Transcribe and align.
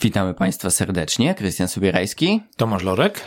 Witamy 0.00 0.34
Państwa 0.34 0.70
serdecznie. 0.70 1.34
Krystian 1.34 1.68
Sobierajski. 1.68 2.40
Tomasz 2.56 2.82
Lorek. 2.82 3.24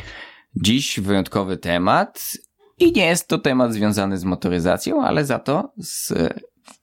Dziś 0.55 0.99
wyjątkowy 0.99 1.57
temat 1.57 2.31
i 2.79 2.91
nie 2.91 3.05
jest 3.05 3.27
to 3.27 3.37
temat 3.37 3.73
związany 3.73 4.17
z 4.17 4.23
motoryzacją, 4.23 5.03
ale 5.03 5.25
za 5.25 5.39
to 5.39 5.73
z 5.77 6.13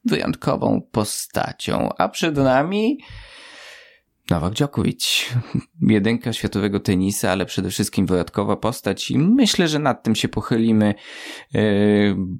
wyjątkową 0.04 0.80
postacią. 0.93 1.88
A 1.99 2.09
przed 2.09 2.37
nami 2.37 2.99
Nowak 4.31 4.54
Djokovic, 4.54 5.35
jedynka 5.81 6.33
światowego 6.33 6.81
tenisa, 6.81 7.31
ale 7.31 7.47
przede 7.47 7.71
wszystkim 7.71 8.06
wyjątkowa 8.06 8.56
postać 8.56 9.10
i 9.10 9.19
myślę, 9.19 9.69
że 9.69 9.79
nad 9.79 10.03
tym 10.03 10.15
się 10.15 10.29
pochylimy, 10.29 10.95
e, 11.54 11.60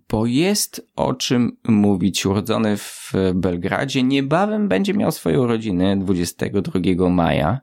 bo 0.09 0.27
jest 0.27 0.91
o 0.97 1.15
czym 1.15 1.57
mówić. 1.69 2.27
Urodzony 2.27 2.77
w 2.77 3.13
Belgradzie, 3.35 4.03
niebawem 4.03 4.69
będzie 4.69 4.95
miał 4.95 5.13
swoje 5.13 5.41
urodziny 5.41 5.99
22 5.99 7.11
maja. 7.11 7.61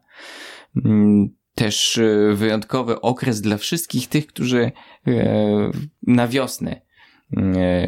Mm, 0.85 1.29
też 1.55 1.97
e, 1.97 2.33
wyjątkowy 2.33 3.01
okres 3.01 3.41
dla 3.41 3.57
wszystkich 3.57 4.07
tych, 4.07 4.27
którzy 4.27 4.71
e, 5.07 5.71
na 6.07 6.27
wiosnę 6.27 6.81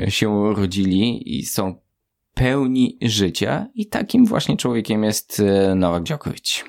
się 0.10 0.30
urodzili 0.30 1.38
i 1.40 1.46
są 1.46 1.85
pełni 2.36 2.98
życia 3.02 3.68
i 3.76 3.88
takim 3.88 4.26
właśnie 4.26 4.58
człowiekiem 4.58 5.04
jest 5.04 5.40
e, 5.40 5.76
Nowak 5.76 6.04
Djokovic. 6.04 6.64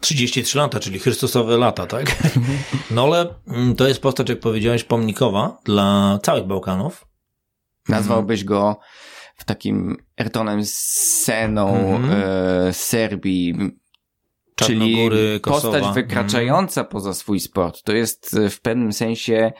33 0.00 0.58
lata, 0.58 0.80
czyli 0.80 0.98
Chrystusowe 0.98 1.56
lata, 1.56 1.86
tak? 1.86 2.16
No 2.90 3.04
ale 3.04 3.34
mm, 3.46 3.76
to 3.76 3.88
jest 3.88 4.00
postać, 4.02 4.28
jak 4.28 4.40
powiedziałeś, 4.40 4.84
pomnikowa 4.84 5.58
dla 5.64 6.18
całych 6.22 6.46
Bałkanów. 6.46 7.06
Nazwałbyś 7.88 8.44
go 8.44 8.78
w 9.36 9.44
takim 9.44 9.96
Ertonem 10.20 10.60
Seną 10.64 11.76
mm-hmm. 11.76 12.12
e, 12.68 12.72
Serbii, 12.72 13.54
czyli 14.54 15.10
postać 15.42 15.84
wykraczająca 15.94 16.80
mm. 16.80 16.90
poza 16.90 17.14
swój 17.14 17.40
sport. 17.40 17.82
To 17.82 17.92
jest 17.92 18.36
e, 18.36 18.50
w 18.50 18.60
pewnym 18.60 18.92
sensie 18.92 19.52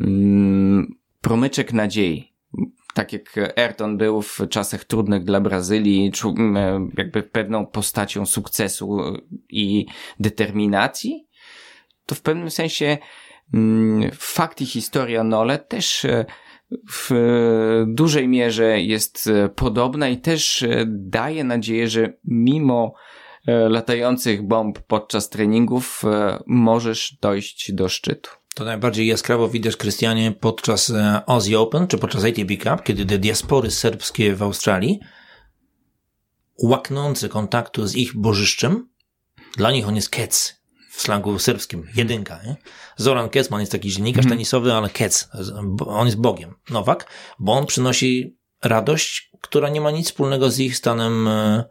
mm, 0.00 0.94
promyczek 1.20 1.72
nadziei 1.72 2.31
tak 2.94 3.12
jak 3.12 3.40
Ayrton 3.56 3.96
był 3.98 4.22
w 4.22 4.40
czasach 4.50 4.84
trudnych 4.84 5.24
dla 5.24 5.40
Brazylii, 5.40 6.12
jakby 6.96 7.22
pewną 7.22 7.66
postacią 7.66 8.26
sukcesu 8.26 8.98
i 9.50 9.86
determinacji, 10.20 11.26
to 12.06 12.14
w 12.14 12.20
pewnym 12.20 12.50
sensie 12.50 12.98
fakt 14.12 14.60
i 14.60 14.66
historia 14.66 15.24
Nole 15.24 15.58
też 15.58 16.04
e, 16.04 16.24
w 16.92 17.10
dużej 17.86 18.28
mierze 18.28 18.80
jest 18.80 19.26
e, 19.26 19.48
podobna 19.48 20.08
i 20.08 20.16
też 20.16 20.62
e, 20.62 20.84
daje 20.88 21.44
nadzieję, 21.44 21.88
że 21.88 22.12
mimo 22.24 22.94
latających 23.68 24.42
bomb 24.42 24.78
podczas 24.78 25.28
treningów 25.28 26.02
możesz 26.46 27.18
dojść 27.22 27.72
do 27.72 27.88
szczytu. 27.88 28.30
To 28.54 28.64
najbardziej 28.64 29.06
jaskrawo 29.06 29.48
widać, 29.48 29.76
Krystianie, 29.76 30.32
podczas 30.32 30.92
Aussie 31.26 31.56
Open, 31.58 31.86
czy 31.86 31.98
podczas 31.98 32.24
ATP 32.24 32.56
Cup, 32.56 32.82
kiedy 32.84 33.06
te 33.06 33.18
diaspory 33.18 33.70
serbskie 33.70 34.36
w 34.36 34.42
Australii, 34.42 35.00
łaknący 36.62 37.28
kontaktu 37.28 37.86
z 37.86 37.94
ich 37.94 38.16
bożyszczem, 38.16 38.88
dla 39.56 39.70
nich 39.70 39.88
on 39.88 39.96
jest 39.96 40.10
kec, 40.10 40.62
w 40.90 41.02
slangu 41.02 41.38
serbskim, 41.38 41.88
jedynka. 41.94 42.42
Nie? 42.42 42.56
Zoran 42.96 43.28
Kecman 43.28 43.60
jest 43.60 43.72
taki 43.72 43.90
dziennikarz 43.90 44.24
mm. 44.24 44.36
tenisowy, 44.36 44.72
ale 44.72 44.90
kec, 44.90 45.28
on 45.86 46.06
jest 46.06 46.18
Bogiem. 46.18 46.54
Nowak, 46.70 47.06
bo 47.38 47.52
on 47.52 47.66
przynosi 47.66 48.36
radość, 48.62 49.30
która 49.40 49.68
nie 49.68 49.80
ma 49.80 49.90
nic 49.90 50.06
wspólnego 50.06 50.50
z 50.50 50.58
ich 50.58 50.76
stanem 50.76 51.28
e, 51.28 51.64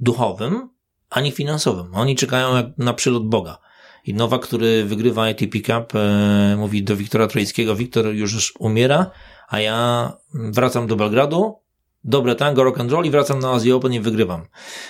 duchowym, 0.00 0.70
ani 1.10 1.32
finansowym. 1.32 1.94
Oni 1.94 2.16
czekają 2.16 2.56
jak 2.56 2.66
na 2.78 2.94
przylot 2.94 3.28
Boga. 3.28 3.58
I 4.06 4.14
Nowak, 4.14 4.42
który 4.42 4.84
wygrywa 4.84 5.28
ATP 5.28 5.60
Cup, 5.60 5.94
e, 5.94 6.56
mówi 6.58 6.82
do 6.82 6.96
Wiktora 6.96 7.26
Trojeckiego, 7.26 7.76
Wiktor 7.76 8.06
już 8.06 8.54
umiera, 8.58 9.10
a 9.48 9.60
ja 9.60 10.12
wracam 10.34 10.86
do 10.86 10.96
Belgradu, 10.96 11.58
dobre 12.04 12.34
tango, 12.34 12.64
rock 12.64 12.80
and 12.80 12.92
roll 12.92 13.04
i 13.06 13.10
wracam 13.10 13.38
na 13.38 13.52
Azję 13.52 13.76
Open 13.76 13.92
i 13.92 14.00
wygrywam. 14.00 14.46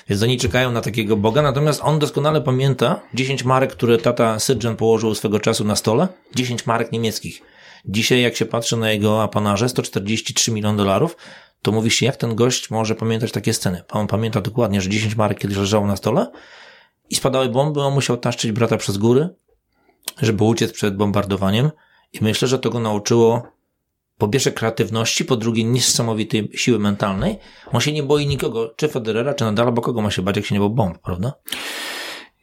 Więc 0.08 0.22
oni 0.22 0.38
czekają 0.38 0.72
na 0.72 0.80
takiego 0.80 1.16
Boga, 1.16 1.42
natomiast 1.42 1.80
on 1.84 1.98
doskonale 1.98 2.40
pamięta 2.40 3.00
10 3.14 3.44
marek, 3.44 3.72
które 3.72 3.98
tata 3.98 4.38
Sydżan 4.38 4.76
położył 4.76 5.14
swego 5.14 5.40
czasu 5.40 5.64
na 5.64 5.76
stole, 5.76 6.08
10 6.34 6.66
marek 6.66 6.92
niemieckich. 6.92 7.42
Dzisiaj, 7.84 8.22
jak 8.22 8.36
się 8.36 8.46
patrzy 8.46 8.76
na 8.76 8.90
jego 8.90 9.22
apanarze, 9.22 9.68
143 9.68 10.52
miliony 10.52 10.78
dolarów, 10.78 11.16
to 11.62 11.72
mówi 11.72 11.90
się, 11.90 12.06
jak 12.06 12.16
ten 12.16 12.34
gość 12.34 12.70
może 12.70 12.94
pamiętać 12.94 13.32
takie 13.32 13.54
sceny. 13.54 13.82
On 13.90 14.06
pamięta 14.06 14.40
dokładnie, 14.40 14.80
że 14.80 14.90
10 14.90 15.16
marek 15.16 15.38
kiedyś 15.38 15.56
leżało 15.56 15.86
na 15.86 15.96
stole 15.96 16.26
i 17.10 17.14
spadały 17.14 17.48
bomby, 17.48 17.80
on 17.80 17.94
musiał 17.94 18.16
taszczyć 18.16 18.52
brata 18.52 18.76
przez 18.76 18.98
góry, 18.98 19.28
żeby 20.22 20.44
uciec 20.44 20.72
przed 20.72 20.96
bombardowaniem 20.96 21.70
i 22.12 22.24
myślę, 22.24 22.48
że 22.48 22.58
to 22.58 22.70
go 22.70 22.80
nauczyło 22.80 23.42
po 24.18 24.28
pierwsze 24.28 24.52
kreatywności, 24.52 25.24
po 25.24 25.36
drugie 25.36 25.64
niesamowitej 25.64 26.50
siły 26.54 26.78
mentalnej. 26.78 27.38
On 27.72 27.80
się 27.80 27.92
nie 27.92 28.02
boi 28.02 28.26
nikogo, 28.26 28.74
czy 28.76 28.88
Federera, 28.88 29.34
czy 29.34 29.44
Nadala, 29.44 29.72
bo 29.72 29.82
kogo 29.82 30.02
ma 30.02 30.10
się 30.10 30.22
bać, 30.22 30.36
jak 30.36 30.46
się 30.46 30.54
nie 30.54 30.60
bał 30.60 30.70
bomb, 30.70 30.98
prawda? 30.98 31.32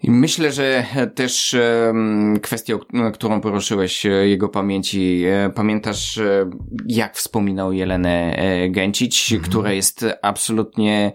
I 0.04 0.12
myślę, 0.12 0.52
że 0.52 0.86
też 1.16 1.56
kwestią, 2.42 2.80
którą 3.14 3.42
poruszyłeś, 3.42 4.06
e, 4.06 4.10
jego 4.10 4.50
pamięci, 4.50 5.24
e, 5.26 5.50
pamiętasz, 5.56 6.18
e, 6.18 6.50
jak 6.88 7.16
wspominał 7.16 7.74
Jelenę 7.74 8.38
Gęcić, 8.70 9.34
mhm. 9.34 9.52
która 9.52 9.72
jest 9.72 10.06
absolutnie 10.22 11.12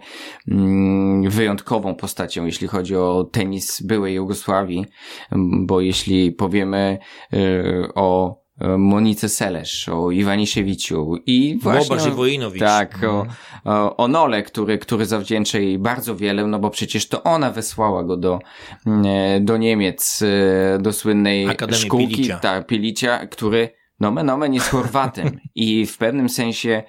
mm, 0.47 1.29
wyjątkową 1.29 1.95
postacią, 1.95 2.45
jeśli 2.45 2.67
chodzi 2.67 2.95
o 2.95 3.29
tenis 3.31 3.81
byłej 3.81 4.15
Jugosławii, 4.15 4.85
bo 5.65 5.81
jeśli 5.81 6.31
powiemy 6.31 6.97
o 7.95 8.39
Monice 8.77 9.29
Selesz, 9.29 9.89
o 9.89 10.11
Iwaniszewiciu 10.11 11.17
i 11.25 11.59
właśnie... 11.61 12.11
Wojinowicz. 12.11 12.59
Tak, 12.59 13.03
o, 13.03 13.21
mhm. 13.21 13.29
o, 13.65 13.97
o 13.97 14.07
Nole, 14.07 14.43
który, 14.43 14.77
który 14.77 15.05
zawdzięcza 15.05 15.59
jej 15.59 15.79
bardzo 15.79 16.15
wiele, 16.15 16.47
no 16.47 16.59
bo 16.59 16.69
przecież 16.69 17.07
to 17.07 17.23
ona 17.23 17.51
wysłała 17.51 18.03
go 18.03 18.17
do, 18.17 18.39
mm, 18.85 19.45
do 19.45 19.57
Niemiec, 19.57 20.21
e, 20.21 20.79
do 20.79 20.93
słynnej 20.93 21.49
Akademii 21.49 21.81
szkółki, 21.85 22.07
Pilicia. 22.07 22.39
Tak, 22.39 22.67
Pilicia, 22.67 23.27
który 23.27 23.78
nomen 23.99 24.29
omen 24.29 24.53
jest 24.53 24.69
Chorwatem 24.69 25.39
i 25.55 25.85
w 25.85 25.97
pewnym 25.97 26.29
sensie 26.29 26.83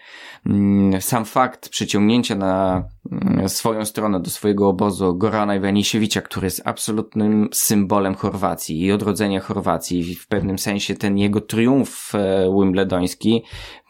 mm, 0.47 1.03
sam 1.03 1.25
fakt 1.25 1.69
przyciągnięcia 1.69 2.35
na 2.35 2.85
mm, 3.13 3.49
swoją 3.49 3.85
stronę 3.85 4.21
do 4.21 4.31
swojego 4.31 4.69
obozu 4.69 5.17
Gorana 5.17 5.57
Iwanisiewicza, 5.57 6.21
który 6.21 6.47
jest 6.47 6.63
absolutnym 6.65 7.49
symbolem 7.53 8.15
Chorwacji 8.15 8.81
i 8.83 8.93
odrodzenia 8.93 9.41
Chorwacji. 9.41 10.15
W 10.15 10.29
pewnym 10.29 10.59
sensie 10.59 10.95
ten 10.95 11.19
jego 11.19 11.41
triumf 11.41 12.15
e, 12.15 12.51
wimbledoński 12.61 13.43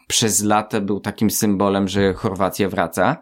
przez 0.07 0.43
lata 0.43 0.81
był 0.81 0.99
takim 0.99 1.29
symbolem, 1.29 1.87
że 1.87 2.13
Chorwacja 2.13 2.69
wraca. 2.69 3.17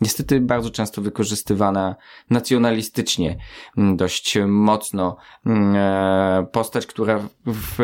Niestety 0.00 0.40
bardzo 0.40 0.70
często 0.70 1.02
wykorzystywana 1.02 1.96
nacjonalistycznie 2.30 3.36
mm, 3.76 3.96
dość 3.96 4.38
mocno 4.46 5.16
e, 5.46 6.46
postać, 6.52 6.86
która 6.86 7.20
w 7.46 7.78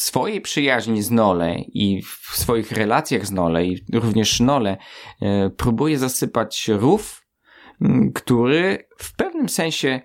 swojej 0.00 0.40
przyjaźni 0.40 1.02
z 1.02 1.10
Nole 1.10 1.54
i 1.58 2.02
w 2.02 2.36
swoich 2.36 2.72
relacjach 2.72 3.26
z 3.26 3.30
Nole 3.30 3.66
i 3.66 3.84
również 3.92 4.40
Nole 4.40 4.76
e, 5.20 5.50
próbuje 5.50 5.98
zasypać 5.98 6.68
rów, 6.68 7.26
który 8.14 8.88
w 8.98 9.16
pewnym 9.16 9.48
sensie 9.48 10.00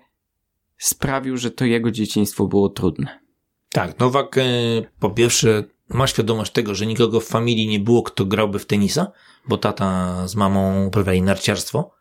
sprawił, 0.78 1.36
że 1.36 1.50
to 1.50 1.64
jego 1.64 1.90
dzieciństwo 1.90 2.46
było 2.46 2.68
trudne. 2.68 3.20
Tak, 3.72 3.98
Nowak 3.98 4.38
e, 4.38 4.42
po 5.00 5.10
pierwsze 5.10 5.64
ma 5.88 6.06
świadomość 6.06 6.52
tego, 6.52 6.74
że 6.74 6.86
nikogo 6.86 7.20
w 7.20 7.26
familii 7.26 7.68
nie 7.68 7.80
było, 7.80 8.02
kto 8.02 8.24
grałby 8.24 8.58
w 8.58 8.66
tenisa, 8.66 9.12
bo 9.48 9.58
tata 9.58 10.28
z 10.28 10.36
mamą 10.36 10.86
uprawiali 10.86 11.22
narciarstwo. 11.22 11.96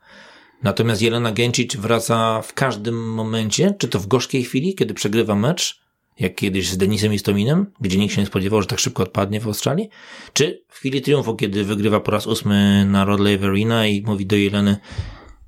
Natomiast 0.63 1.01
Jelena 1.01 1.31
Gęcic 1.31 1.75
wraca 1.75 2.41
w 2.41 2.53
każdym 2.53 3.14
momencie, 3.14 3.75
czy 3.79 3.87
to 3.87 3.99
w 3.99 4.08
gorzkiej 4.08 4.43
chwili, 4.43 4.75
kiedy 4.75 4.93
przegrywa 4.93 5.35
mecz, 5.35 5.84
jak 6.20 6.35
kiedyś 6.35 6.70
z 6.70 6.78
Denisem 6.78 7.14
Istominem, 7.14 7.72
gdzie 7.79 7.97
nikt 7.97 8.14
się 8.16 8.22
nie 8.22 8.28
spodziewał, 8.28 8.62
że 8.62 8.67
tak 8.67 8.79
szybko 8.79 9.03
odpadnie 9.03 9.40
w 9.40 9.47
Australii, 9.47 9.90
czy 10.34 10.64
w 10.70 10.76
chwili 10.76 11.02
triumfu, 11.02 11.35
kiedy 11.35 11.64
wygrywa 11.64 12.00
po 12.00 12.12
raz 12.12 12.28
ósmy 12.28 12.85
na 12.85 13.06
Rod 13.06 13.20
Laver 13.20 13.50
Arena 13.50 13.88
i 13.88 14.02
mówi 14.02 14.26
do 14.26 14.35
Jeleny 14.35 14.78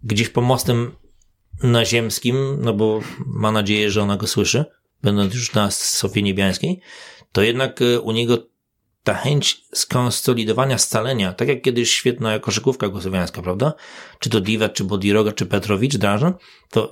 gdzieś 0.04 0.30
po 0.30 0.42
mostem 0.42 0.92
naziemskim, 1.64 2.58
no 2.62 2.74
bo 2.74 3.02
ma 3.26 3.52
nadzieję, 3.52 3.92
że 3.92 4.02
ona 4.02 4.18
go 4.18 4.28
słyszy, 4.28 4.66
będąc 5.04 5.34
już 5.34 5.54
na 5.54 5.72
Sofii 5.72 6.24
Niebiańskiej, 6.24 6.80
to 7.32 7.42
jednak 7.42 7.82
e, 7.82 8.00
u 8.00 8.12
niego 8.12 8.38
ta 9.04 9.14
chęć 9.14 9.62
skonsolidowania 9.74 10.78
scalenia, 10.78 11.34
tak 11.34 11.48
jak 11.48 11.62
kiedyś 11.62 11.92
świetna 11.92 12.40
koszykówka 12.40 12.90
głosowiańska, 12.90 13.42
prawda? 13.42 13.74
Czy 14.20 14.30
to 14.30 14.42
Diva, 14.42 14.70
czy 14.70 14.84
Bodiroga, 14.84 15.32
czy 15.32 15.46
Petrowicz, 15.46 15.98
Drażan, 15.98 16.34
to 16.70 16.92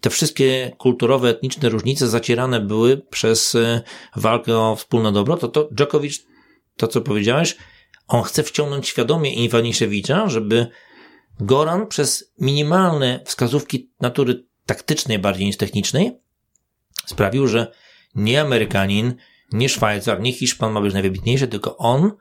te 0.00 0.10
wszystkie 0.10 0.72
kulturowe, 0.78 1.28
etniczne 1.28 1.68
różnice 1.68 2.08
zacierane 2.08 2.60
były 2.60 2.96
przez 2.96 3.54
e, 3.54 3.82
walkę 4.16 4.58
o 4.58 4.76
wspólne 4.76 5.12
dobro, 5.12 5.36
to 5.36 5.48
to 5.48 5.68
Djokovic, 5.72 6.26
to 6.76 6.88
co 6.88 7.00
powiedziałeś, 7.00 7.56
on 8.08 8.22
chce 8.22 8.42
wciągnąć 8.42 8.88
świadomie 8.88 9.34
Iwaniszewicza, 9.34 10.28
żeby 10.28 10.66
Goran 11.40 11.86
przez 11.86 12.32
minimalne 12.38 13.20
wskazówki 13.24 13.90
natury 14.00 14.44
taktycznej 14.66 15.18
bardziej 15.18 15.46
niż 15.46 15.56
technicznej, 15.56 16.20
sprawił, 17.06 17.46
że 17.46 17.72
nie 18.14 18.40
Amerykanin, 18.40 19.14
nie 19.52 19.68
Szwajcar, 19.68 20.20
nie 20.20 20.32
Hiszpan 20.32 20.72
ma 20.72 20.80
być 20.80 20.92
najwybitniejszy, 20.92 21.48
tylko 21.48 21.76
on, 21.76 22.12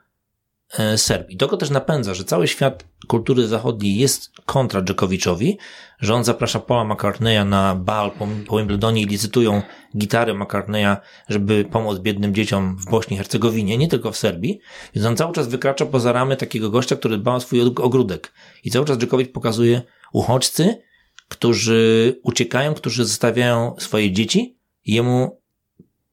e, 0.77 0.98
Serb. 0.98 1.30
I 1.30 1.38
to 1.38 1.48
go 1.48 1.57
też 1.57 1.69
napędza, 1.69 2.13
że 2.13 2.24
cały 2.24 2.48
świat 2.48 2.86
kultury 3.07 3.48
zachodniej 3.48 3.95
jest 3.95 4.31
kontra 4.45 4.81
Dżokowiczowi, 4.81 5.57
że 6.00 6.16
on 6.16 6.24
zaprasza 6.24 6.60
Paula 6.60 6.94
McCartneya 6.94 7.45
na 7.45 7.75
bal 7.75 8.12
po, 8.12 8.27
po 8.48 8.57
Wimbledonie 8.57 9.01
i 9.01 9.06
licytują 9.06 9.62
gitary 9.98 10.33
McCartneya, 10.33 10.95
żeby 11.30 11.66
pomóc 11.71 12.00
biednym 12.00 12.36
dzieciom 12.36 12.77
w 12.77 12.92
Bośni 12.92 13.16
i 13.16 13.18
Hercegowinie, 13.18 13.77
nie 13.77 13.88
tylko 13.88 14.12
w 14.12 14.18
Serbii. 14.18 14.60
Więc 14.95 15.07
on 15.07 15.16
cały 15.16 15.33
czas 15.33 15.48
wykracza 15.48 15.86
poza 15.86 16.12
ramy 16.12 16.38
takiego 16.38 16.69
gościa, 16.69 16.95
który 16.95 17.18
dba 17.18 17.36
o 17.36 17.39
swój 17.39 17.62
ogródek. 17.62 18.33
I 18.63 18.71
cały 18.71 18.86
czas 18.86 18.98
Dżokowicz 18.98 19.31
pokazuje 19.31 19.81
uchodźcy, 20.13 20.81
którzy 21.30 22.19
uciekają, 22.24 22.74
którzy 22.74 23.06
zostawiają 23.06 23.75
swoje 23.77 24.12
dzieci, 24.12 24.57
jemu 24.86 25.39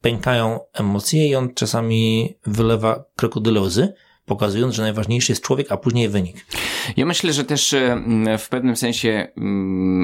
pękają 0.01 0.61
emocje 0.73 1.29
i 1.29 1.35
on 1.35 1.55
czasami 1.55 2.35
wylewa 2.47 3.05
krokodyle 3.17 3.61
łzy, 3.61 3.93
pokazując, 4.27 4.75
że 4.75 4.83
najważniejszy 4.83 5.33
jest 5.33 5.43
człowiek, 5.43 5.73
a 5.73 5.77
później 5.77 6.09
wynik. 6.09 6.47
Ja 6.97 7.07
myślę, 7.07 7.33
że 7.33 7.45
też 7.45 7.73
e, 7.73 8.03
w 8.39 8.49
pewnym 8.49 8.77
sensie 8.77 9.29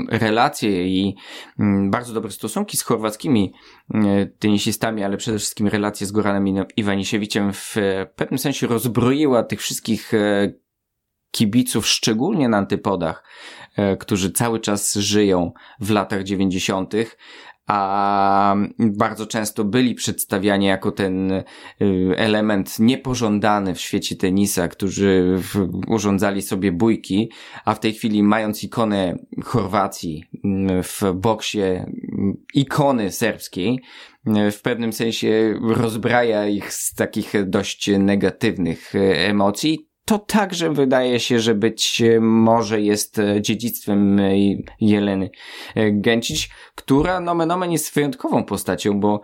relacje 0.09 0.89
i 0.89 1.17
bardzo 1.91 2.15
dobre 2.15 2.31
stosunki 2.31 2.77
z 2.77 2.83
chorwackimi 2.83 3.53
e, 3.95 4.27
tenisistami, 4.27 5.05
ale 5.05 5.17
przede 5.17 5.39
wszystkim 5.39 5.67
relacje 5.67 6.07
z 6.07 6.13
Goranem 6.13 6.67
Iwanisiewiciem 6.77 7.53
w 7.53 7.77
pewnym 8.17 8.39
sensie 8.39 8.67
rozbroiła 8.67 9.43
tych 9.43 9.61
wszystkich 9.61 10.15
e, 10.15 10.53
kibiców, 11.31 11.87
szczególnie 11.87 12.49
na 12.49 12.59
antypodach, 12.59 13.25
którzy 13.99 14.31
cały 14.31 14.61
czas 14.61 14.95
żyją 14.95 15.53
w 15.81 15.91
latach 15.91 16.23
dziewięćdziesiątych, 16.23 17.19
a 17.67 18.57
bardzo 18.79 19.27
często 19.27 19.65
byli 19.65 19.95
przedstawiani 19.95 20.67
jako 20.67 20.93
ten 20.93 21.33
y, 21.33 21.45
element 22.17 22.79
niepożądany 22.79 23.75
w 23.75 23.81
świecie 23.81 24.17
tenisa, 24.17 24.69
którzy 24.69 25.39
urządzali 25.87 26.43
sobie 26.43 26.73
bójki, 26.73 27.31
a 27.65 27.75
w 27.75 27.81
tej 27.81 27.93
chwili 27.93 28.23
mając 28.23 28.65
ikonę 28.65 29.19
Chorwacji 29.45 30.25
mm, 30.45 30.83
w 30.83 31.03
boksie, 31.15 31.61
mm, 31.61 32.37
ikony 32.55 33.11
serbskiej, 33.11 33.81
y, 34.27 34.51
w 34.51 34.63
pewnym 34.63 34.93
sensie 34.93 35.55
rozbraja 35.61 36.49
ich 36.49 36.73
z 36.73 36.95
takich 36.95 37.33
dość 37.47 37.91
negatywnych 37.99 38.95
y, 38.95 38.99
emocji 39.17 39.92
to 40.05 40.19
także 40.19 40.73
wydaje 40.73 41.21
się, 41.21 41.41
że 41.41 41.55
być 41.55 42.03
może 42.21 42.81
jest 42.81 43.21
dziedzictwem 43.41 44.21
Jeleny 44.81 45.31
Gęcić, 45.93 46.51
która 46.75 47.21
nomen 47.21 47.51
omen 47.51 47.73
jest 47.73 47.95
wyjątkową 47.95 48.45
postacią, 48.45 49.01
bo 49.01 49.21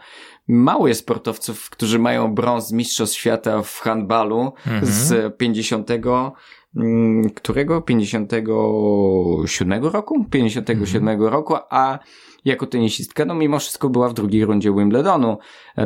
mało 0.48 0.88
jest 0.88 1.00
sportowców, 1.00 1.70
którzy 1.70 1.98
mają 1.98 2.34
brąz 2.34 2.72
Mistrzostw 2.72 3.16
Świata 3.16 3.62
w 3.62 3.78
handbalu 3.78 4.52
mhm. 4.66 4.86
z 4.86 5.36
50 5.36 5.90
mm, 5.90 7.30
którego? 7.30 7.82
57 7.82 9.84
roku? 9.84 10.24
57 10.30 11.08
mhm. 11.08 11.32
roku, 11.32 11.54
a 11.70 11.98
jako 12.44 12.66
tenisistka, 12.66 13.24
no 13.24 13.34
mimo 13.34 13.58
wszystko 13.58 13.88
była 13.88 14.08
w 14.08 14.14
drugiej 14.14 14.44
rundzie 14.44 14.72
Wimbledonu, 14.72 15.38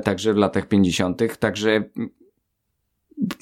także 0.04 0.34
w 0.34 0.36
latach 0.36 0.68
50., 0.68 1.38
także 1.38 1.84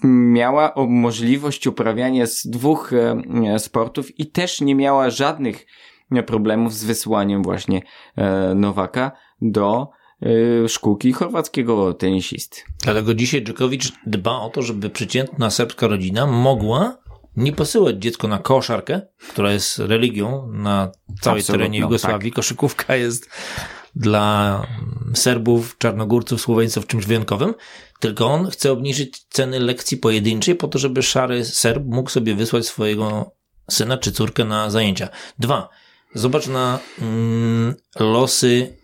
miała 0.04 0.74
możliwość 0.88 1.66
uprawiania 1.66 2.26
z 2.26 2.46
dwóch 2.46 2.92
e, 2.92 3.58
sportów 3.58 4.18
i 4.18 4.26
też 4.26 4.60
nie 4.60 4.74
miała 4.74 5.10
żadnych 5.10 5.66
problemów 6.26 6.74
z 6.74 6.84
wysłaniem 6.84 7.42
właśnie 7.42 7.82
e, 8.16 8.54
Nowaka 8.54 9.12
do 9.42 9.88
e, 10.22 10.68
szkółki 10.68 11.12
chorwackiego 11.12 11.94
tenisisty. 11.94 12.60
Dlatego 12.84 13.14
dzisiaj 13.14 13.44
Dżokowicz 13.44 13.92
dba 14.06 14.40
o 14.40 14.50
to, 14.50 14.62
żeby 14.62 14.90
przeciętna 14.90 15.50
serbska 15.50 15.86
rodzina 15.86 16.26
mogła 16.26 16.98
nie 17.36 17.52
posyłać 17.52 17.96
dziecko 17.96 18.28
na 18.28 18.38
koszarkę, 18.38 19.00
która 19.30 19.52
jest 19.52 19.78
religią 19.78 20.48
na 20.52 20.92
całej 21.20 21.40
Absolutno, 21.40 21.52
terenie 21.52 21.78
Jugosławii. 21.78 22.30
Tak. 22.30 22.36
Koszykówka 22.36 22.96
jest 22.96 23.30
dla 23.96 24.66
Serbów, 25.14 25.78
Czarnogórców, 25.78 26.40
Słoweńców 26.40 26.86
czymś 26.86 27.06
wyjątkowym, 27.06 27.54
tylko 28.00 28.26
on 28.26 28.50
chce 28.50 28.72
obniżyć 28.72 29.26
ceny 29.28 29.60
lekcji 29.60 29.96
pojedynczej 29.96 30.54
po 30.54 30.68
to, 30.68 30.78
żeby 30.78 31.02
szary 31.02 31.44
Serb 31.44 31.82
mógł 31.86 32.10
sobie 32.10 32.34
wysłać 32.34 32.66
swojego 32.66 33.32
syna 33.70 33.98
czy 33.98 34.12
córkę 34.12 34.44
na 34.44 34.70
zajęcia. 34.70 35.08
Dwa, 35.38 35.68
zobacz 36.14 36.46
na 36.46 36.78
mm, 37.00 37.74
losy 37.98 38.76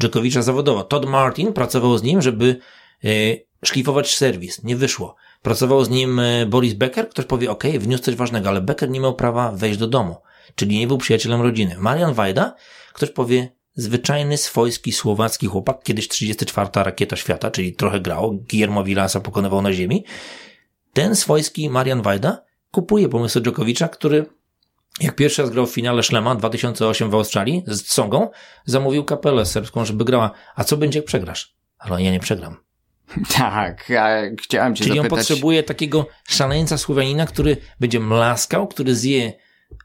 Dżokowicza 0.00 0.42
zawodowo. 0.42 0.84
Todd 0.84 1.06
Martin 1.06 1.52
pracował 1.52 1.98
z 1.98 2.02
nim, 2.02 2.22
żeby 2.22 2.56
y, 3.04 3.46
szlifować 3.64 4.16
serwis. 4.16 4.64
Nie 4.64 4.76
wyszło. 4.76 5.16
Pracował 5.42 5.84
z 5.84 5.90
nim 5.90 6.20
e, 6.20 6.46
Boris 6.46 6.74
Becker, 6.74 7.08
ktoś 7.08 7.24
powie, 7.24 7.50
ok, 7.50 7.64
wniósł 7.78 8.02
coś 8.02 8.14
ważnego, 8.14 8.48
ale 8.48 8.60
Becker 8.60 8.90
nie 8.90 9.00
miał 9.00 9.14
prawa 9.14 9.52
wejść 9.52 9.78
do 9.78 9.86
domu. 9.86 10.16
Czyli 10.54 10.78
nie 10.78 10.86
był 10.86 10.98
przyjacielem 10.98 11.42
rodziny. 11.42 11.76
Marian 11.78 12.14
Wajda, 12.14 12.54
ktoś 12.92 13.10
powie, 13.10 13.52
zwyczajny, 13.74 14.36
swojski, 14.36 14.92
słowacki 14.92 15.46
chłopak, 15.46 15.82
kiedyś 15.82 16.08
34. 16.08 16.68
rakieta 16.74 17.16
świata, 17.16 17.50
czyli 17.50 17.72
trochę 17.72 18.00
grał, 18.00 18.44
Guillermo 18.50 18.84
Villasa 18.84 19.20
pokonywał 19.20 19.62
na 19.62 19.72
ziemi. 19.72 20.04
Ten 20.92 21.16
swojski 21.16 21.70
Marian 21.70 22.02
Wajda 22.02 22.44
kupuje 22.70 23.08
pomysł 23.08 23.40
Dżokowicza, 23.40 23.88
który 23.88 24.26
jak 25.00 25.16
pierwszy 25.16 25.42
raz 25.42 25.50
grał 25.50 25.66
w 25.66 25.70
finale 25.70 26.02
Szlema 26.02 26.34
2008 26.34 27.10
w 27.10 27.14
Australii 27.14 27.64
z 27.66 27.86
Songą, 27.86 28.30
zamówił 28.64 29.04
kapelę 29.04 29.46
serbską, 29.46 29.84
żeby 29.84 30.04
grała. 30.04 30.30
A 30.54 30.64
co 30.64 30.76
będzie, 30.76 30.98
jak 30.98 31.06
przegrasz? 31.06 31.54
Ale 31.78 32.02
ja 32.02 32.10
nie 32.10 32.20
przegram. 32.20 32.56
Tak, 33.38 33.88
ja 33.88 34.20
chciałem 34.42 34.74
cię 34.74 34.84
Czyli 34.84 34.96
zapytać... 34.96 35.12
on 35.12 35.18
potrzebuje 35.18 35.62
takiego 35.62 36.06
szaleńca 36.28 36.78
Słowenina, 36.78 37.26
który 37.26 37.56
będzie 37.80 38.00
mlaskał, 38.00 38.68
który 38.68 38.94
zje 38.94 39.32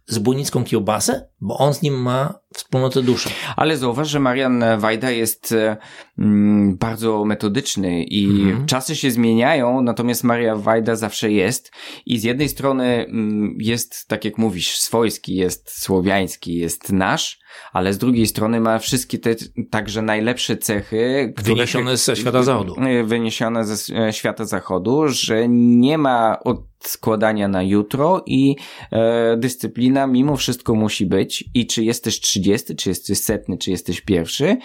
z 0.08 0.18
bójnicką 0.18 0.64
kiełbasę, 0.64 1.30
bo 1.42 1.58
on 1.58 1.74
z 1.74 1.82
nim 1.82 2.02
ma 2.02 2.40
wspólnotę 2.54 3.02
duszy. 3.02 3.30
Ale 3.56 3.78
zauważ, 3.78 4.10
że 4.10 4.20
Marian 4.20 4.64
Wajda 4.78 5.12
jest 5.12 5.52
e, 5.52 5.78
mm, 6.20 6.78
bardzo 6.78 7.26
metodyczny 7.26 8.04
i 8.04 8.26
mm. 8.26 8.66
czasy 8.66 8.96
się 8.96 9.12
zmieniają, 9.12 9.82
natomiast 9.82 10.24
Maria 10.24 10.56
Wajda 10.56 10.96
zawsze 10.96 11.32
jest 11.32 11.72
i 12.06 12.20
z 12.20 12.24
jednej 12.24 12.50
strony 12.50 12.86
mm, 12.86 13.58
jest, 13.60 14.08
tak 14.08 14.26
jak 14.26 14.38
mówisz, 14.38 14.78
swojski, 14.78 15.36
jest 15.36 15.82
słowiański, 15.82 16.56
jest 16.56 16.92
nasz, 16.92 17.40
ale 17.74 17.94
z 17.94 17.98
drugiej 17.98 18.28
strony 18.28 18.60
ma 18.60 18.80
wszystkie 18.80 19.20
te 19.20 19.36
także 19.70 20.02
najlepsze 20.02 20.58
cechy, 20.58 21.34
wyniesione 21.38 21.98
ze 21.98 22.16
świata 22.16 22.44
zachodu. 22.44 22.76
E, 22.80 23.04
wyniesione 23.04 23.66
ze 23.66 23.96
e, 23.96 24.14
świata 24.14 24.46
zachodu, 24.46 25.08
że 25.08 25.48
nie 25.50 25.98
ma 25.98 26.40
odkładania 26.44 27.48
na 27.48 27.64
jutro 27.64 28.24
i 28.26 28.56
e, 28.92 29.38
dyscyplina 29.38 30.08
mimo 30.08 30.36
wszystko 30.36 30.76
musi 30.76 31.06
być 31.06 31.44
i 31.54 31.68
czy 31.68 31.84
jesteś 31.84 32.20
30, 32.20 32.76
czy 32.76 32.90
jesteś 32.90 33.20
setny, 33.20 33.58
czy 33.58 33.72
jesteś 33.72 34.02
pierwszy, 34.02 34.58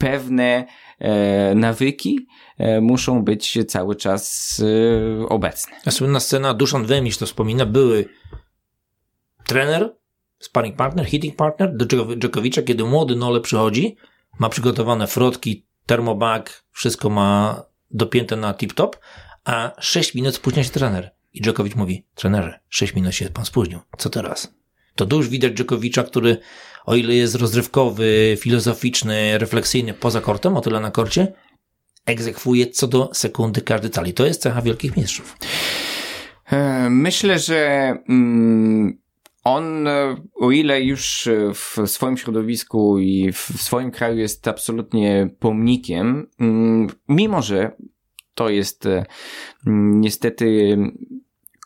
pewne 0.00 0.66
e, 0.98 1.54
nawyki 1.54 2.26
e, 2.58 2.80
muszą 2.80 3.24
być 3.24 3.58
cały 3.68 3.96
czas 3.96 4.56
e, 5.20 5.28
obecne. 5.28 5.76
A 5.86 5.90
słynna 5.90 6.20
scena, 6.20 6.54
Duszan 6.54 6.86
Wemisz 6.86 7.18
to 7.18 7.26
wspomina, 7.26 7.66
były 7.66 8.08
trener, 9.46 9.96
sparring 10.40 10.76
partner, 10.76 11.06
hitting 11.06 11.36
partner 11.36 11.76
do 11.76 11.86
Dżokowicza, 12.16 12.62
kiedy 12.62 12.84
młody 12.84 13.16
Nole 13.16 13.40
przychodzi, 13.40 13.96
ma 14.38 14.48
przygotowane 14.48 15.06
frotki, 15.06 15.66
termobag, 15.86 16.64
wszystko 16.72 17.10
ma 17.10 17.62
dopięte 17.90 18.36
na 18.36 18.54
tip-top, 18.54 18.90
a 19.44 19.72
6 19.80 20.14
minut 20.14 20.34
spóźnia 20.34 20.64
się 20.64 20.70
trener. 20.70 21.10
I 21.32 21.42
Dżokowicz 21.42 21.74
mówi, 21.74 22.06
trenerze, 22.14 22.60
6 22.68 22.94
minut 22.94 23.14
się 23.14 23.28
pan 23.30 23.44
spóźnił, 23.44 23.78
co 23.98 24.10
teraz? 24.10 24.54
To 24.94 25.06
tu 25.06 25.16
już 25.16 25.28
widać 25.28 25.52
Dżokowicza, 25.52 26.02
który 26.02 26.36
o 26.86 26.94
ile 26.94 27.14
jest 27.14 27.34
rozrywkowy, 27.34 28.36
filozoficzny, 28.40 29.38
refleksyjny 29.38 29.94
poza 29.94 30.20
kortem, 30.20 30.56
o 30.56 30.60
tyle 30.60 30.80
na 30.80 30.90
korcie, 30.90 31.32
egzekwuje 32.06 32.66
co 32.66 32.88
do 32.88 33.10
sekundy 33.12 33.60
każdy 33.60 33.90
cal. 33.90 34.06
I 34.06 34.14
to 34.14 34.26
jest 34.26 34.42
cecha 34.42 34.62
wielkich 34.62 34.96
mistrzów. 34.96 35.36
E, 36.46 36.90
myślę, 36.90 37.38
że 37.38 37.58
mm, 38.08 38.98
on, 39.44 39.86
e, 39.86 40.16
o 40.34 40.50
ile 40.50 40.82
już 40.82 41.28
w 41.54 41.86
swoim 41.86 42.16
środowisku 42.16 42.98
i 42.98 43.32
w 43.32 43.38
swoim 43.38 43.90
kraju 43.90 44.18
jest 44.18 44.48
absolutnie 44.48 45.30
pomnikiem, 45.38 46.26
mm, 46.40 46.88
mimo 47.08 47.42
że 47.42 47.72
to 48.34 48.48
jest 48.48 48.86
e, 48.86 49.04
niestety 49.66 50.76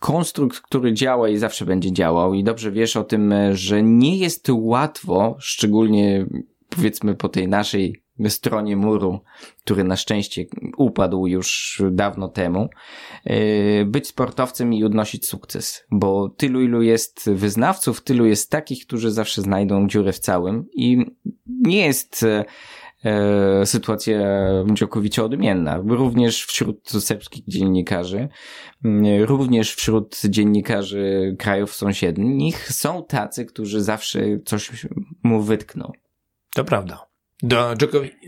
konstrukt, 0.01 0.61
który 0.61 0.93
działa 0.93 1.29
i 1.29 1.37
zawsze 1.37 1.65
będzie 1.65 1.93
działał 1.93 2.35
i 2.35 2.45
dobrze 2.45 2.73
wiesz 2.73 2.97
o 2.97 3.05
tym, 3.05 3.35
że 3.53 3.83
nie 3.83 4.17
jest 4.19 4.49
łatwo, 4.53 5.37
szczególnie 5.39 6.27
powiedzmy 6.69 7.15
po 7.15 7.29
tej 7.29 7.49
naszej 7.49 8.04
stronie 8.29 8.77
muru, 8.77 9.21
który 9.65 9.85
na 9.85 9.97
szczęście 9.97 10.45
upadł 10.77 11.27
już 11.27 11.83
dawno 11.91 12.29
temu, 12.29 12.69
e, 13.25 13.85
być 13.85 14.09
sportowcem 14.09 14.75
i 14.75 14.85
odnosić 14.85 15.29
sukces, 15.29 15.85
bo 15.91 16.29
tylu 16.29 16.61
ilu 16.61 16.83
jest 16.83 17.31
wyznawców, 17.31 18.03
tylu 18.03 18.27
jest 18.27 18.51
takich, 18.51 18.87
którzy 18.87 19.11
zawsze 19.11 19.43
znajdą 19.43 19.89
dziurę 19.89 20.13
w 20.13 20.19
całym 20.19 20.67
i 20.75 21.05
nie 21.47 21.87
jest 21.87 22.23
e, 22.23 22.45
sytuacja 23.67 24.19
Dżokowicza 24.73 25.25
odmienna. 25.25 25.83
Również 25.87 26.45
wśród 26.45 26.91
serbskich 26.91 27.45
dziennikarzy, 27.49 28.29
również 29.25 29.75
wśród 29.75 30.21
dziennikarzy 30.25 31.37
krajów 31.39 31.75
sąsiednich 31.75 32.73
są 32.73 33.05
tacy, 33.05 33.45
którzy 33.45 33.83
zawsze 33.83 34.21
coś 34.45 34.87
mu 35.23 35.43
wytkną. 35.43 35.93
To 36.55 36.65
prawda. 36.65 37.14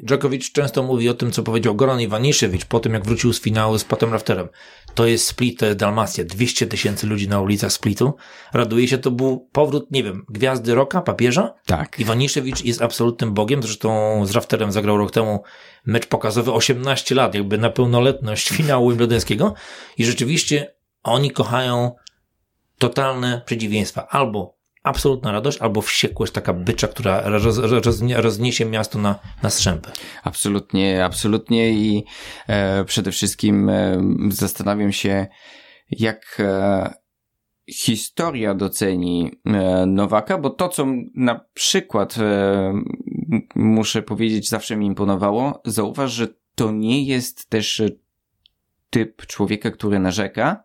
Djokovic 0.03 0.53
często 0.53 0.83
mówi 0.83 1.09
o 1.09 1.15
tym, 1.15 1.31
co 1.31 1.43
powiedział 1.43 1.75
Goran 1.75 2.01
Ivaniszewicz 2.01 2.65
po 2.65 2.81
tym, 2.81 2.93
jak 2.93 3.05
wrócił 3.05 3.33
z 3.33 3.41
finału 3.41 3.79
z 3.79 3.85
Patem 3.85 4.13
Rafterem. 4.13 4.49
To 4.95 5.07
jest 5.07 5.27
Split, 5.27 5.59
to 5.59 5.67
jest 5.67 5.79
Dalmacja. 5.79 6.25
200 6.25 6.67
tysięcy 6.67 7.07
ludzi 7.07 7.29
na 7.29 7.41
ulicach 7.41 7.73
Splitu. 7.73 8.15
Raduje 8.53 8.89
się, 8.89 8.99
to 8.99 9.11
był 9.11 9.49
powrót, 9.53 9.91
nie 9.91 10.03
wiem, 10.03 10.25
gwiazdy 10.29 10.75
roka, 10.75 11.03
papieża? 11.03 11.55
Tak. 11.67 12.01
Ivaniszewicz 12.01 12.65
jest 12.65 12.83
absolutnym 12.83 13.35
bogiem. 13.35 13.63
Zresztą 13.63 14.21
z 14.27 14.31
Rafterem 14.31 14.73
zagrał 14.73 14.97
rok 14.97 15.11
temu 15.11 15.43
mecz 15.87 16.07
pokazowy 16.07 16.53
18 16.53 17.15
lat, 17.15 17.35
jakby 17.35 17.59
na 17.59 17.71
pełnoletność 17.71 18.49
finału 18.49 18.89
Wimbledońskiego. 18.89 19.55
I 19.99 20.05
rzeczywiście 20.05 20.75
oni 21.03 21.31
kochają 21.31 21.95
totalne 22.79 23.43
przeciwieństwa. 23.47 24.09
Albo 24.09 24.56
absolutna 24.87 25.33
radość 25.33 25.59
albo 25.59 25.83
wściekłość, 25.83 26.33
taka 26.33 26.53
bycza, 26.53 26.89
która 26.89 27.21
roz, 27.25 27.59
roz, 27.59 28.03
rozniesie 28.17 28.65
miasto 28.65 28.99
na, 28.99 29.19
na 29.43 29.51
strzępy. 29.51 29.91
Absolutnie, 30.25 31.05
absolutnie 31.05 31.71
i 31.71 32.05
e, 32.49 32.85
przede 32.85 33.13
wszystkim 33.13 33.69
e, 33.69 34.03
zastanawiam 34.31 34.93
się, 34.93 35.27
jak 35.91 36.37
e, 36.41 36.95
historia 37.71 38.55
doceni 38.55 39.31
e, 39.47 39.87
Nowaka, 39.87 40.39
bo 40.39 40.51
to, 40.51 40.69
co 40.69 40.87
na 41.15 41.41
przykład 41.55 42.19
e, 42.19 42.73
muszę 43.55 44.03
powiedzieć, 44.03 44.49
zawsze 44.49 44.77
mi 44.77 44.87
imponowało, 44.87 45.63
zauważ, 45.65 46.13
że 46.13 46.29
to 46.55 46.71
nie 46.71 47.05
jest 47.05 47.51
też 47.51 47.83
typ 48.91 49.27
człowieka, 49.27 49.71
który 49.71 49.99
narzeka, 49.99 50.65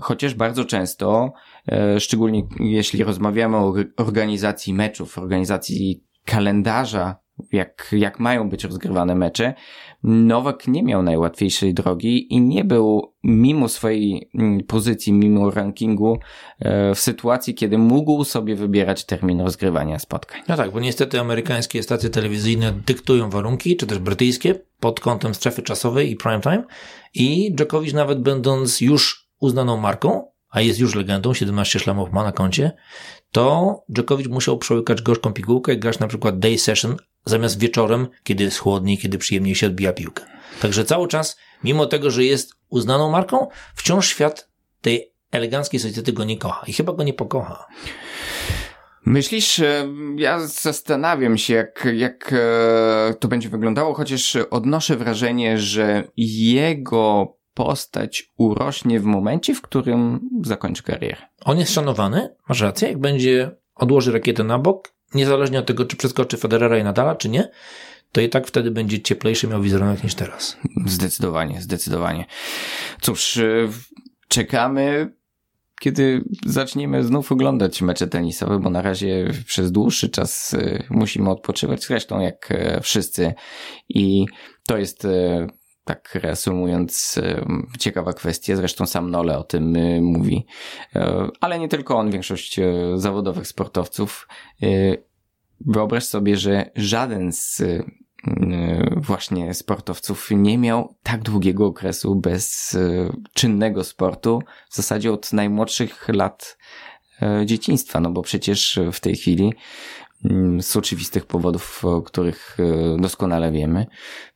chociaż 0.00 0.34
bardzo 0.34 0.64
często, 0.64 1.32
e, 1.68 2.00
szczególnie 2.00 2.42
jeśli 2.60 3.04
rozmawiamy 3.04 3.56
o 3.56 3.74
organizacji 3.96 4.74
meczów, 4.74 5.18
organizacji 5.18 6.04
kalendarza, 6.24 7.16
jak, 7.52 7.88
jak 7.92 8.20
mają 8.20 8.48
być 8.48 8.64
rozgrywane 8.64 9.14
mecze, 9.14 9.54
Nowak 10.08 10.68
nie 10.68 10.82
miał 10.82 11.02
najłatwiejszej 11.02 11.74
drogi 11.74 12.34
i 12.34 12.40
nie 12.40 12.64
był 12.64 13.12
mimo 13.24 13.68
swojej 13.68 14.30
mm, 14.34 14.64
pozycji, 14.64 15.12
mimo 15.12 15.50
rankingu 15.50 16.18
e, 16.58 16.94
w 16.94 16.98
sytuacji, 16.98 17.54
kiedy 17.54 17.78
mógł 17.78 18.24
sobie 18.24 18.56
wybierać 18.56 19.04
termin 19.04 19.40
rozgrywania 19.40 19.98
spotkań. 19.98 20.42
No 20.48 20.56
tak, 20.56 20.72
bo 20.72 20.80
niestety 20.80 21.20
amerykańskie 21.20 21.82
stacje 21.82 22.10
telewizyjne 22.10 22.72
dyktują 22.86 23.30
warunki, 23.30 23.76
czy 23.76 23.86
też 23.86 23.98
brytyjskie, 23.98 24.54
pod 24.80 25.00
kątem 25.00 25.34
strefy 25.34 25.62
czasowej 25.62 26.10
i 26.10 26.16
prime 26.16 26.40
time 26.40 26.64
i 27.14 27.54
Djokovic 27.54 27.94
nawet 27.94 28.22
będąc 28.22 28.80
już 28.80 29.28
uznaną 29.40 29.76
marką, 29.76 30.24
a 30.50 30.60
jest 30.60 30.80
już 30.80 30.94
legendą, 30.94 31.34
17 31.34 31.78
szlamów 31.78 32.12
ma 32.12 32.24
na 32.24 32.32
koncie, 32.32 32.72
to 33.32 33.76
Djokovic 33.88 34.26
musiał 34.26 34.58
przełykać 34.58 35.02
gorzką 35.02 35.32
pigułkę 35.32 35.76
grać 35.76 35.98
na 35.98 36.08
przykład 36.08 36.38
day 36.38 36.58
session 36.58 36.96
zamiast 37.26 37.58
wieczorem, 37.58 38.08
kiedy 38.24 38.44
jest 38.44 38.58
chłodniej, 38.58 38.98
kiedy 38.98 39.18
przyjemniej 39.18 39.54
się 39.54 39.66
odbija 39.66 39.92
piłkę. 39.92 40.24
Także 40.60 40.84
cały 40.84 41.08
czas, 41.08 41.36
mimo 41.64 41.86
tego, 41.86 42.10
że 42.10 42.24
jest 42.24 42.52
uznaną 42.68 43.10
marką, 43.10 43.48
wciąż 43.74 44.08
świat 44.08 44.48
tej 44.80 45.12
eleganckiej 45.30 45.80
socjety 45.80 46.12
go 46.12 46.24
nie 46.24 46.38
kocha 46.38 46.66
i 46.66 46.72
chyba 46.72 46.92
go 46.92 47.02
nie 47.02 47.12
pokocha. 47.12 47.66
Myślisz, 49.06 49.60
ja 50.16 50.40
zastanawiam 50.46 51.38
się, 51.38 51.54
jak, 51.54 51.88
jak 51.94 52.32
e, 52.32 53.14
to 53.20 53.28
będzie 53.28 53.48
wyglądało, 53.48 53.94
chociaż 53.94 54.36
odnoszę 54.36 54.96
wrażenie, 54.96 55.58
że 55.58 56.04
jego 56.16 57.36
postać 57.54 58.32
urośnie 58.36 59.00
w 59.00 59.04
momencie, 59.04 59.54
w 59.54 59.62
którym 59.62 60.20
zakończy 60.44 60.82
karierę. 60.82 61.16
On 61.44 61.58
jest 61.58 61.72
szanowany, 61.72 62.34
masz 62.48 62.60
rację, 62.60 62.88
jak 62.88 62.98
będzie 62.98 63.50
odłoży 63.74 64.12
rakietę 64.12 64.44
na 64.44 64.58
bok, 64.58 64.95
niezależnie 65.14 65.58
od 65.58 65.66
tego, 65.66 65.84
czy 65.84 65.96
przeskoczy 65.96 66.36
Federera 66.36 66.78
i 66.78 66.84
Nadala, 66.84 67.14
czy 67.14 67.28
nie, 67.28 67.50
to 68.12 68.20
i 68.20 68.28
tak 68.28 68.46
wtedy 68.46 68.70
będzie 68.70 69.02
cieplejszy 69.02 69.48
miał 69.48 69.62
wizerunek 69.62 70.04
niż 70.04 70.14
teraz. 70.14 70.56
Zdecydowanie, 70.86 71.62
zdecydowanie. 71.62 72.24
Cóż, 73.00 73.36
y, 73.36 73.68
czekamy, 74.28 75.12
kiedy 75.80 76.24
zaczniemy 76.46 77.04
znów 77.04 77.32
oglądać 77.32 77.82
mecze 77.82 78.06
tenisowe, 78.06 78.58
bo 78.58 78.70
na 78.70 78.82
razie 78.82 79.32
przez 79.46 79.72
dłuższy 79.72 80.08
czas 80.08 80.54
y, 80.54 80.82
musimy 80.90 81.30
odpoczywać, 81.30 81.84
zresztą 81.84 82.20
jak 82.20 82.50
y, 82.50 82.80
wszyscy. 82.82 83.34
I 83.88 84.26
to 84.66 84.78
jest 84.78 85.06
tak 85.86 86.14
reasumując, 86.14 87.20
ciekawa 87.78 88.12
kwestia, 88.12 88.56
zresztą 88.56 88.86
sam 88.86 89.10
Nole 89.10 89.38
o 89.38 89.44
tym 89.44 89.76
y, 89.76 90.00
mówi, 90.02 90.46
e, 90.94 91.28
ale 91.40 91.58
nie 91.58 91.68
tylko 91.68 91.96
on, 91.96 92.10
większość 92.10 92.58
e, 92.58 92.72
zawodowych 92.96 93.46
sportowców. 93.46 94.28
E, 94.62 94.66
wyobraź 95.60 96.04
sobie, 96.04 96.36
że 96.36 96.70
żaden 96.76 97.32
z 97.32 97.62
właśnie 98.96 99.54
sportowców 99.54 100.28
nie 100.30 100.58
miał 100.58 100.96
tak 101.02 101.22
długiego 101.22 101.66
okresu 101.66 102.14
bez 102.14 102.76
czynnego 103.34 103.84
sportu, 103.84 104.42
w 104.70 104.76
zasadzie 104.76 105.12
od 105.12 105.32
najmłodszych 105.32 106.08
lat 106.08 106.58
dzieciństwa, 107.44 108.00
no 108.00 108.10
bo 108.10 108.22
przecież 108.22 108.80
w 108.92 109.00
tej 109.00 109.16
chwili 109.16 109.52
z 110.60 110.76
oczywistych 110.76 111.26
powodów, 111.26 111.84
o 111.84 112.02
których 112.02 112.56
e, 112.60 113.00
doskonale 113.00 113.52
wiemy. 113.52 113.86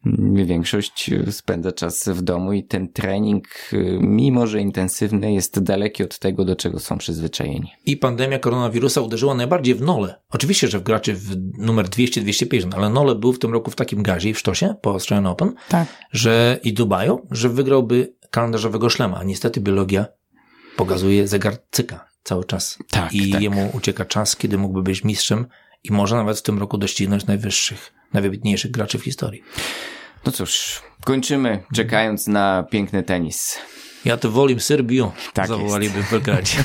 Mm, 0.07 0.47
większość 0.47 1.11
spędza 1.31 1.73
czas 1.73 2.09
w 2.09 2.23
domu 2.23 2.53
i 2.53 2.65
ten 2.65 2.89
trening, 2.89 3.49
e, 3.73 3.77
mimo 4.01 4.47
że 4.47 4.61
intensywny, 4.61 5.33
jest 5.33 5.63
daleki 5.63 6.03
od 6.03 6.19
tego, 6.19 6.45
do 6.45 6.57
czego 6.57 6.81
są 6.81 6.99
przyzwyczajeni. 6.99 7.73
I 7.87 7.97
pandemia 7.97 8.39
koronawirusa 8.39 9.01
uderzyła 9.01 9.35
najbardziej 9.35 9.75
w 9.75 9.83
Nole. 9.83 10.21
Oczywiście, 10.31 10.69
że 10.69 10.79
w 10.79 10.83
graczy 10.83 11.15
w 11.15 11.37
numer 11.59 11.87
200-250, 11.87 12.75
ale 12.75 12.91
Nole 12.91 13.15
był 13.15 13.33
w 13.33 13.39
tym 13.39 13.53
roku 13.53 13.71
w 13.71 13.77
takim 13.77 14.03
gazie 14.03 14.31
i 14.31 14.35
w 14.35 14.39
sztosie 14.39 14.75
po 14.83 14.91
Australian 14.91 15.27
Open, 15.27 15.55
tak. 15.69 15.89
że 16.13 16.61
i 16.63 16.73
Dubaju, 16.73 17.27
że 17.31 17.49
wygrałby 17.49 18.15
kalendarzowego 18.31 18.91
szlema, 18.91 19.17
a 19.17 19.25
niestety 19.25 19.61
biologia 19.61 20.07
pokazuje 20.77 21.29
zegar 21.29 21.57
cyka 21.71 22.11
cały 22.23 22.45
czas. 22.45 22.79
Tak, 22.91 23.13
I 23.13 23.33
tak. 23.33 23.43
jemu 23.43 23.71
ucieka 23.75 24.05
czas, 24.05 24.37
kiedy 24.37 24.59
mógłby 24.59 24.83
być 24.83 25.05
mistrzem 25.05 25.47
i 25.85 25.93
może 25.93 26.17
nawet 26.17 26.39
w 26.39 26.43
tym 26.43 26.59
roku 26.59 26.79
doścignąć 26.79 27.27
najwyższych, 27.27 27.93
najwybitniejszych 28.13 28.71
graczy 28.71 28.99
w 28.99 29.05
historii. 29.05 29.43
No 30.27 30.33
cóż, 30.33 30.83
kończymy 31.05 31.63
czekając 31.75 32.27
na 32.27 32.63
piękny 32.71 33.03
tenis. 33.03 33.59
Ja 34.05 34.17
to 34.17 34.31
wolim 34.31 34.61
Serbią, 34.61 35.13
tak 35.33 35.49
zawołaliby 35.49 36.03
w 36.03 36.11
Belgradzie. 36.11 36.65